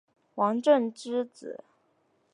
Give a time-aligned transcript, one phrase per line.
[0.33, 1.63] 王震之子。